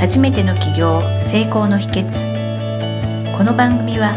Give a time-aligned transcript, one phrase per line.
[0.00, 4.14] 初めての起業成功の秘訣この番組は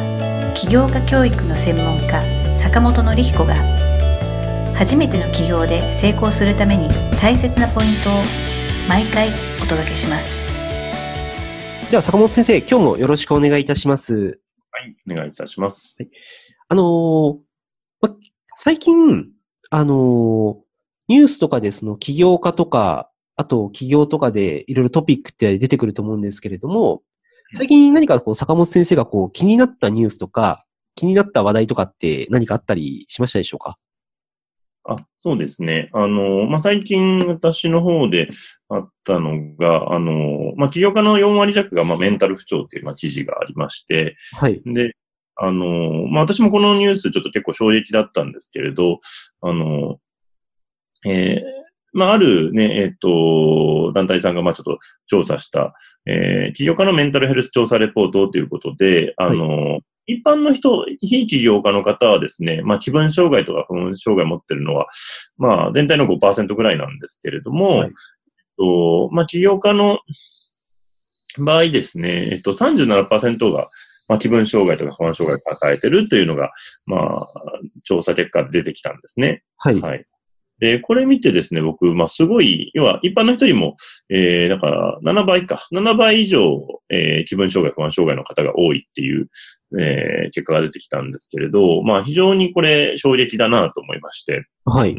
[0.56, 2.24] 起業家教育の専門家
[2.58, 3.56] 坂本典彦が
[4.77, 6.88] 初めての起業で成功するために
[7.19, 8.14] 大切なポイントを
[8.88, 9.27] 毎回
[9.61, 10.25] お届けします
[11.91, 14.39] では坂本先生、今日もよろしくお願いいたします。
[14.71, 15.97] はい、お願いいたします。
[16.70, 17.38] あのー
[18.02, 18.15] ま、
[18.55, 19.27] 最近、
[19.70, 20.63] あのー
[21.09, 27.01] ニュースとかでその起業家とか、あと企業とかでいろいろトピックって出てくると思うんですけれども、
[27.55, 30.65] 最近何かこう坂本先生がこう気になったニュースとか、
[30.96, 33.77] 気になった話題とかって何かあったりしましたでしょうか？
[34.85, 35.88] あ、そうですね。
[35.93, 38.29] あの、まあ、最近私の方で
[38.69, 44.61] あったのが、あの、まあ、起業家の4割弱が、まあ、メンタル不調っていう、まあ、記事がありまして、はい。
[44.65, 44.95] で、
[45.38, 48.99] あの、まあ、私もこのニュースちょっと結構衝撃だったんですけれど、
[49.41, 49.95] あの、
[51.05, 51.62] えー
[51.93, 55.73] まあ、あるね、えっ、と、団体さんが、まあ、ちょっと調査した、
[56.05, 64.88] えー起業家のメンタルヘルス調査レポートということで、あの、一般の人、非起業家の方はですね、まあ、気分障害とか不安障害を持ってるのは、
[65.38, 67.94] まあ、全体の5%ぐらいなんですけれども、はいえっ
[68.58, 69.99] と、まあ、起業家の
[71.38, 73.69] 場合ですね、えっと、37%が、
[74.09, 76.52] まあ、気分障害とか不安障害を抱えてるというのが、
[76.86, 77.27] まあ、
[77.83, 79.44] 調査結果で出てきたんですね。
[79.58, 79.80] はい。
[79.80, 80.05] はい。
[80.64, 83.75] で、これ見てですね、僕、まあ、すごい、要は、一般の人よりも、
[84.08, 85.67] えー、だから、7倍か。
[85.73, 86.58] 7倍以上、
[86.89, 89.28] えー、気分障害、不安障害の方が多いっていう、
[89.78, 94.45] えー、結果が出てきたんですけれど、まあ、非常にこれ、衝撃だなと思いまして。
[94.64, 94.95] はい。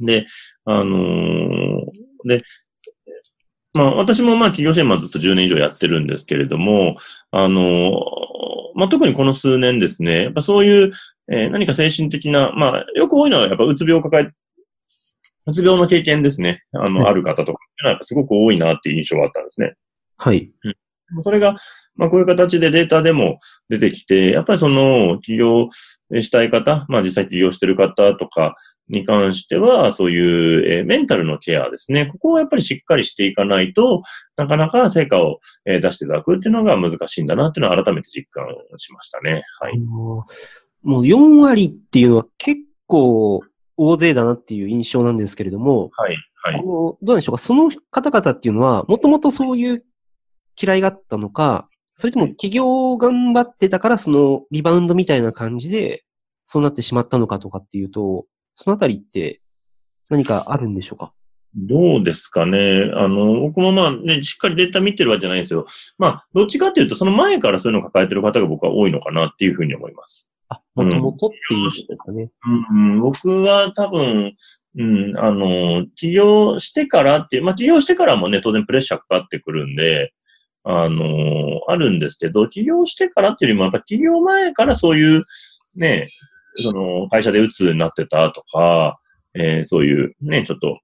[0.00, 0.26] で、
[0.64, 2.42] あのーで、
[3.72, 6.96] まあ、私もまあ、企業支援まあずっと10年以上やってるんですけれども、
[7.30, 7.92] あのー
[8.74, 10.92] まあ、特にこの数年ですね、やっぱそういう、
[11.30, 14.30] えー何か精神的な、まあ、よく多いのはやっぱうつ病を抱え、
[15.46, 19.74] うつ病の経験ですね、あの、はいある方とかっていうのはやっぱすごく多いなっていう印象があったんですね。
[20.16, 20.50] はい。
[21.20, 21.56] それが、
[21.94, 25.68] まあ、こういう形でデータでも出てきて、やっぱりその、起業
[26.20, 28.56] したい方、まあ、実際起業してる方とか
[28.88, 32.06] に関しては、そういう、えーメンタルのケアですね。
[32.06, 34.02] ここをやっぱりしっかりしていかないと、
[34.36, 38.46] なかなか成果を、えー出していただくっていうのが難しいんだなっていうのは改めて実感
[38.76, 39.44] しましたね。
[39.60, 39.78] はい。
[39.78, 43.42] もう4割っていうのは結構
[43.76, 46.16] 大勢だなっていう印象なんですけれども、はい。
[46.42, 46.54] はい。
[46.54, 47.42] あの、どうなんでしょうか？
[47.42, 49.84] その方々っていうのは、もともとそういう
[50.60, 56.04] 嫌いがあったのか、それとも起業を頑張ってたからそのリバウンドみたいな感じで、
[56.46, 59.40] そうなってしまったのかとかっていうと、そのあたりって
[60.08, 61.12] 何かあるんでしょうか？
[61.54, 62.92] どうですかね？
[62.94, 65.66] あの、僕もまあね、しっかりデータ見てるわけじゃないんですよ。
[65.96, 70.30] まあ、どっちかというと、その前からそういうのを抱えてる方が僕は多いのかなっていうふうに思います。
[70.48, 72.30] あ、もともとっていうことですかね。
[72.72, 74.34] うん、僕は多分、
[74.78, 80.12] うん、あの、起業してからっていう、まあ、起業してからもね、当然プレッシャーかかってくるんで、
[80.64, 85.24] あの、あるんですけど、起業してからっていうよりも、やっぱ起業前からそういう、
[85.76, 86.08] ね、
[86.56, 88.98] その、会社で鬱になってたとか、
[89.34, 90.78] えーそういう、ね、ちょっと、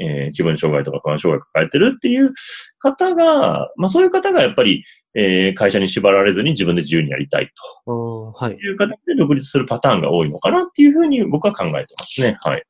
[0.00, 2.32] えー気分障害とか不安障害抱えてるっていう
[2.78, 4.84] 方が、まあそういう方がやっぱり、
[5.14, 7.50] えー会社に縛られずに自分で自由にやりたい
[7.86, 8.56] ああはい。
[8.56, 12.36] という形で独立するパターンが多いのかなっていうふうに僕は考えてますね。
[12.40, 12.62] はい。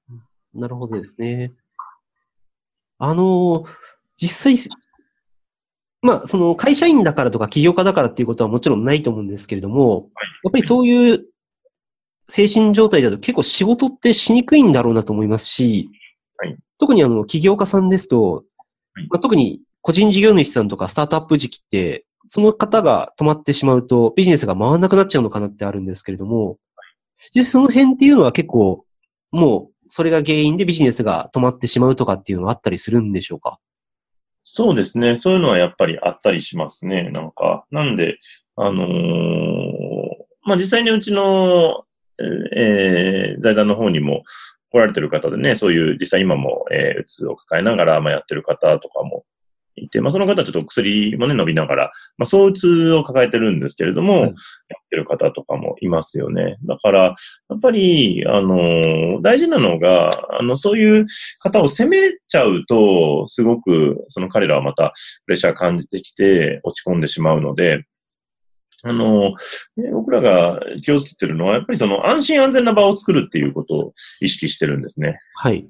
[0.54, 1.52] なるほどですね。
[2.98, 3.64] あの、
[4.16, 4.70] 実際、
[6.00, 10.08] まあ、その会社員だからとか起業家だからっていうことはもちろんないと思うんですけれども、
[10.44, 11.24] やっぱりそういう
[12.28, 15.90] 精神状態だと結構仕事ってしにくいんだろうなと思いますし、
[16.38, 18.44] はい特にあの、起業家さんですと、
[18.94, 26.58] はいまあ、特に個人事業主さんとかスタートアップ時期って、その方が止まってしまうとビジネスが回らなくなっちゃうのかなってあるんですけれども、
[27.34, 28.84] 実際その辺っていうのは結構、
[29.30, 33.60] もうそれが原因でビジネスが止まってしまうとかっていうのはあったりするんでしょうか？
[34.42, 35.16] そうですね。
[35.16, 37.10] そういうのはやっぱりあったりしますね。
[37.10, 38.18] なんか、なんで、
[38.56, 38.88] あのー
[40.42, 41.84] まあ、実際にうちの、
[42.56, 44.22] えー財団の方にも
[44.74, 49.24] 来られてる方でね、そういう実際今も、えーうつを抱えながら、まあ、やってる方とかも
[49.76, 56.56] いて、まあ、その方はちょっと薬もね、伸びながら、まあ、そううつを抱えてるんですけれども、はいやってる方とかもいますよね。
[56.64, 61.04] だから、やっぱり、あの、大事なのが、あの、そういう
[61.40, 64.92] 方を責めちゃうと、すごく、その彼らはまた
[65.26, 67.84] プレッシャー感じてきて落ち込んでしまうので、
[68.84, 69.30] あの、
[69.76, 75.18] ね僕らが気をつけてるのは、やっぱりその安心安全な場を作るっていうことを意識してるんですね。
[75.36, 75.66] はい。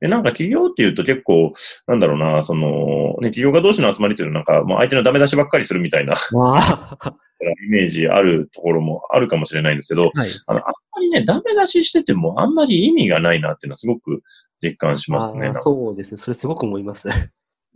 [0.00, 1.52] で、なんか企業っていうと結構、
[1.86, 6.98] なんだろうな、その、ね、企業家同士の集まりっていうのはなんか、もう相手のダメ出しばっかりするみたいな まあ、
[7.66, 10.12] イメージあるところもあるかもしれないんですけど、はい。
[10.46, 14.22] あの、あんまりね、ダメ出ししててもあんまり意味がないなっていうのはすごく
[14.62, 15.52] 実感しますね。
[15.54, 16.18] そうですね。
[16.18, 17.08] それすごく思います。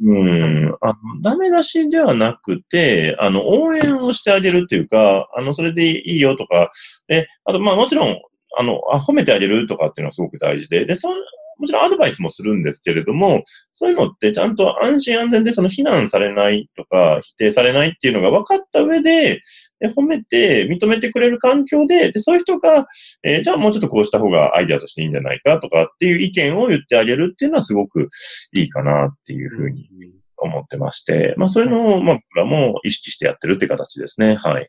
[0.04, 0.76] うん。
[0.80, 6.70] あの、ダメ出しではなくて、あの、応援をしてあげるっていうか、あの、それでいいよとか、
[7.06, 8.16] で、あと、まあもちろん、
[8.58, 11.14] あの、あ、褒めてあげるとかっていうのはすごく大事で、で、その
[11.58, 19.40] もちろんアドバイスもするんですけれども、そういうのってちゃんと安心安全でその非難されないとか否定されないっていうのが分かった上で、
[19.80, 22.86] で褒めて認めてくれる環境で、でそういう人が、
[23.22, 28.08] えーじゃあもうちょっとこうした方がアイデアとしていいんじゃないかとかっていう意見を言ってあげるっていうのはすごく
[28.54, 29.88] いいかなっていうふうに
[30.36, 34.36] 思ってまして、まあそういうのを、まあ僕らも意識してやってるって形ですね。
[34.36, 34.68] はい。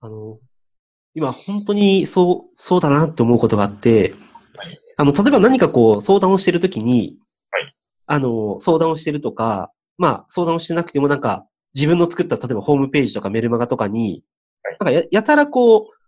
[0.00, 0.38] あの、
[1.14, 4.14] 今本当にそう、そうだなって思うことがあって、
[4.56, 7.16] はいあの、例えば何かこう相談をしてるときに、
[7.50, 7.74] はい。
[8.06, 14.24] あの、相談をしてるとか、まあ相談をしてなくてもなんか自分の作った例えばホームページとかメルマガとかに、
[14.62, 14.76] はい。
[14.80, 16.02] なんかややたらこう、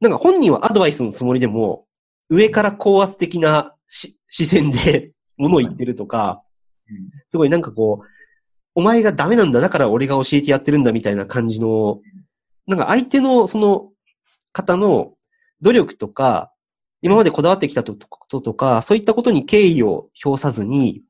[0.00, 1.86] なんか本人はアドバイスのつもりでも、
[2.30, 6.42] 上から高圧的なし視線で 物を言ってるとか、
[7.30, 8.06] すごいなんかこう、
[8.74, 12.00] お前がダメなんだ、だから俺が教えてやってるんだみたいな感じの、
[12.66, 13.90] なんか相手のその
[14.52, 15.14] 方の
[15.62, 16.52] 努力とか、
[17.02, 21.02] 今までこだわってきたこととか、そういったことに敬意を表さずに、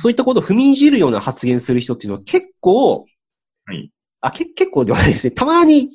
[0.00, 3.06] そういったことを踏みにじるような発言する人っていうのは結構、
[3.66, 3.90] はい。
[4.20, 5.30] あ、け結構ではないですね。
[5.30, 5.90] たまに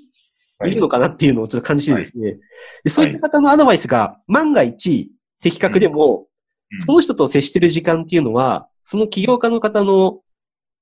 [0.59, 0.71] はい。
[0.71, 2.37] いるのかなっていうのをちょっと感じてですね。
[2.83, 5.11] でそういった方のアドバイスが万が一
[5.41, 6.27] 的確でも、
[6.71, 6.81] うん。
[6.81, 10.21] その人と接してる時間っていうのは、その起業家の方の、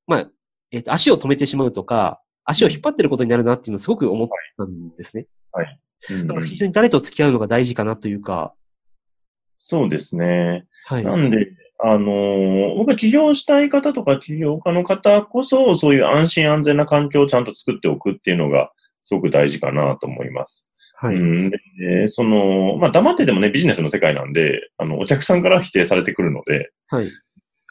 [0.08, 0.30] まあ、
[0.72, 4.28] えっ、と、足を止めてしまうとか、足を引っ張ってることになるなっていうのをすごく思っ
[4.58, 5.28] たんですね。
[6.10, 6.28] うん。
[6.28, 6.38] なん。
[6.38, 8.54] か非常に誰と付き合うのが大事かなというか、
[9.70, 10.66] そうですね。
[10.86, 11.04] はい。
[11.04, 11.50] なんで、
[11.84, 18.72] あのー僕は起業したい方とか起業家の方こそ、そういう安心安全な環境をちゃんと作っておくっていうのが、
[19.02, 20.70] すごく大事かなと思います。
[20.96, 21.16] はい。
[21.16, 27.10] うんでその、まあ、黙っててもね、ビジネスの世界なんで、あの、お客さんからは否定されてくるので、はい。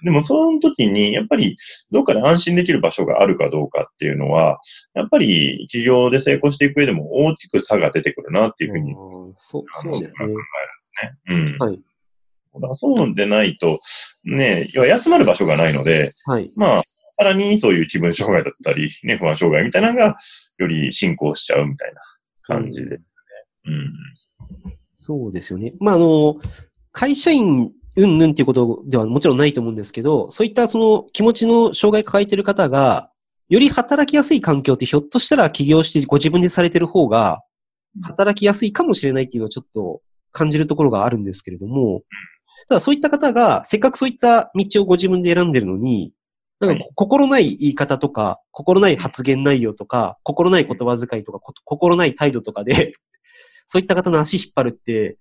[0.05, 1.57] でも、その時に、やっぱり、
[1.91, 4.61] どっかで安心できる場所があるかどうかっていうのは、
[4.93, 10.11] やっぱり、起業で成功していく上でも大きく差が出てくるなっていうふうにうんそう、そうですね
[11.03, 11.19] ね。
[11.29, 11.59] うん。
[11.59, 11.81] はい。
[12.55, 13.81] だからそうでないと、
[14.25, 16.51] ね、要は休まる場所がないので、はい。
[16.57, 16.83] まあ、
[17.19, 20.17] さらにそういう気分障害だったり、ね、不安障害みたいなのが、
[20.59, 22.01] より進行しちゃうみたいな
[22.43, 22.97] 感じで。
[22.97, 23.93] うん。
[24.99, 25.73] そうですよね。
[25.81, 26.37] まあ、あの、
[26.93, 33.11] 会社員うんぬんっていうことではもちろんないと思うんですけど、そういったその気持ちの障害抱えてる方が、
[33.49, 37.41] より働きやすい環境ってひょっとしたら起業してご自分でされてる方が、
[38.03, 40.03] 働きやすいかもしれないっていうのをちょっと
[40.37, 42.03] 感じるところがあるんですけれども、
[42.69, 46.13] ただそういった方が、せっかくそういった道をご自分で選んでるのに、
[46.61, 52.95] なんかは心ない言い方とか、心ない発言内容とか、心ない言葉遣いとか、こ心ない態度とかで、
[53.67, 55.17] そういった方の足引っ張るって、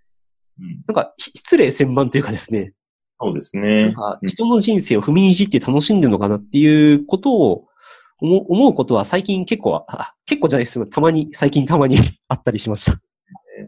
[0.59, 0.83] うん。
[0.87, 2.73] なんかひ失礼千万というかですね、
[3.19, 3.93] そうですなんね。
[3.93, 7.67] か人の人生を踏みにじって楽しんでるのかなっていうことを
[8.19, 10.89] 思うことは最近結構、あ結構じゃないです。
[10.89, 11.97] たまに、最近たまに
[12.27, 12.99] あったりしました。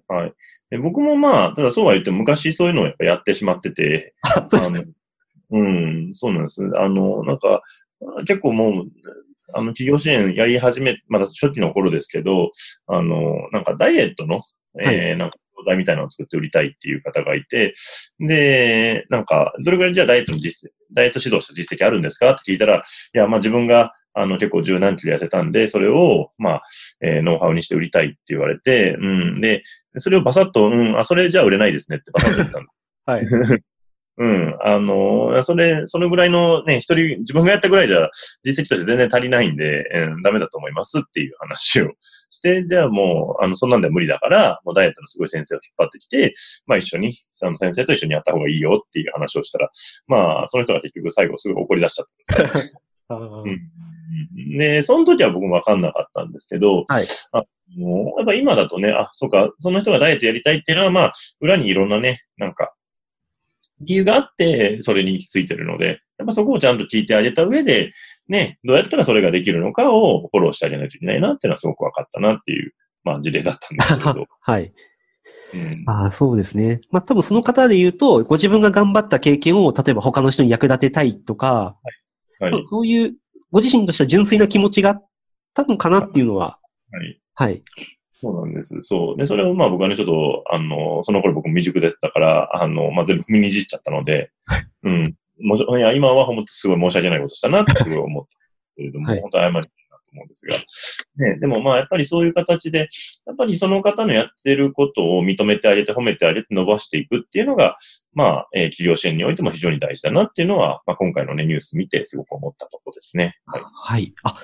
[0.08, 0.34] はい。
[0.70, 4.86] で僕もまあ、ただそうは言っても昔そういうのをやっぱやってしまってて、 あそうですね。
[5.50, 6.62] うん、そうなんです。
[6.76, 7.62] あの、なんか、
[8.26, 8.86] 結構もう、
[9.54, 12.52] あの、企業支援やり始め、まだ初期の頃ですけど、
[12.88, 14.42] あの、なんかダイエットの、
[14.80, 17.74] えーなんか、教材みたいなのを作って売りたいっていう方がいて、
[18.20, 26.64] で、なんか、どれぐらいじゃあダイエットの実績、ダイエット指導した実績あるんですかって聞いたら、いや、まあ自分が、あの、結構十何キロ痩せたんで、それを、まあ、
[27.02, 29.06] えーノウハウにして売りたいって言われて、う
[29.38, 29.64] ん、で、
[29.98, 33.62] それをバサッと、うん、あ、それじゃあ売れないですねってバサッと言ったんですはい。
[34.20, 34.58] うん。
[34.62, 38.10] あの、それ、そのぐらいのね、一人、自分がやったぐらいじゃ
[38.44, 41.92] 実績として全然足りないんで、うん、ダメだと思いますっていう話を
[42.32, 46.34] して、じゃあもう、あの、そんなんでは無理だから、もうダイエットのすごい先生を引っ張ってきて、
[46.66, 49.70] まあ一緒に、その先生と一緒にやった方がいいよっていう話をしたら、
[50.08, 52.72] まあ、その人が結局最後すぐ怒り出しちゃったんですね。
[53.10, 54.58] うん。
[54.58, 57.44] で、その時は僕もわかんなかったんですけど、はいあ
[57.76, 61.12] もうやっぱ今だとね、あ、そうか、その人がダイエットやりたいっていうのは、まあ、
[61.42, 62.74] 裏にいろんなね、なんか、
[63.82, 67.92] 理由があって、それに行き着いてるので、やっぱそこをちゃんと聞いてあげた上で、
[68.28, 72.74] ね、どうやったらそれができるのかをフォローしてあげないといけないなっていうのはすごく分かったなっていう、
[73.04, 74.26] まあ事例だったんですけれど。
[74.42, 74.74] はい。
[75.54, 76.82] うん、ああ、そうですね。
[76.90, 82.07] まあ多分その方で言うと、ご自分が頑張った経験を、例えば他の人に役立てたいとか、はい。
[82.64, 83.16] そういう、
[83.52, 85.08] ご自身とした純粋な気持ちがあっ
[85.54, 86.60] たのかなっていうのは、
[86.92, 87.22] はい。
[87.34, 87.64] はい。
[88.20, 88.82] そうなんです。
[88.82, 89.18] そう。
[89.18, 94.32] で、それをまあ僕はね、ちょっと、あの、その頃僕未熟だったから、あの、まあ全部踏みにじっちゃったので、
[94.84, 95.16] うん。
[95.40, 98.30] もしいや、今は本当すごい申し訳ないことしたなってすごい思った
[98.76, 100.56] けれども、はい本当謝りたいなと思うんですが。
[101.18, 102.90] ね、でもまあやっぱりそういう形で、
[103.26, 107.76] やっぱりその方のやってることを認めてあげて、褒めてあげて伸ばしていくっていうのが、
[108.14, 113.38] まあ、えー、企業支援においても非常に大事だなっていうのは、まあ今回のね、ニュース見てすごく思ったところですね。
[113.46, 113.62] はい。
[113.64, 114.14] はい。
[114.24, 114.38] あ、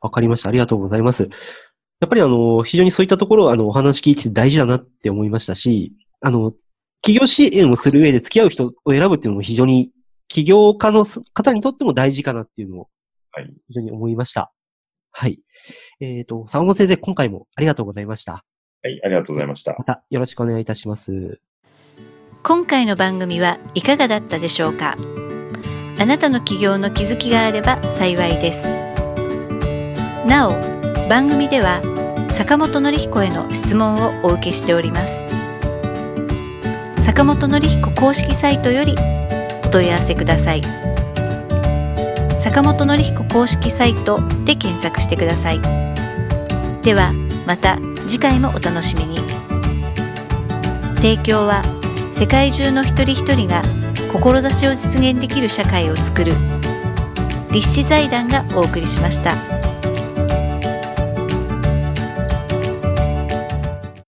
[0.00, 0.48] わかりました。
[0.48, 1.28] ありがとうございます。
[2.00, 6.52] やっぱりあの、非常にそういったところ、あの、お話聞いてて大事だなって思いましたし、あの、
[7.02, 9.90] 企業支援をする上で付き合う人を選ぶっていうのも非常に、
[10.28, 12.88] 起業家の方にとっても大事かなっていうのを、
[13.30, 13.52] はい。
[13.68, 14.40] 非常に思いました。
[14.40, 14.53] はい。
[16.00, 18.44] えっ、ー、と、坂本先生、今回もありがとうございました。
[18.82, 19.74] はい、ありがとうございました。
[19.78, 21.40] またよろしくお願いいたします。
[22.42, 24.96] 今回の番組はいかがだったでしょうか？
[25.98, 28.68] あなたの起業の気づきがあれば幸いです。
[30.26, 30.50] なお、
[31.08, 31.80] 番組では
[32.30, 35.16] 坂本典彦への質問をお受けしております。
[36.98, 38.96] 坂本典彦公式サイトより
[39.64, 40.83] お問い合わせください。
[42.44, 45.62] 坂本典彦公式サイトで検索してください。
[46.82, 47.14] では
[47.46, 49.16] また次回もお楽しみに。
[50.96, 51.62] 提供は
[52.12, 53.62] 世界中の一人一人が
[54.12, 56.32] 志を実現できる社会をつくる
[57.50, 59.63] 立志財団がお送りしました。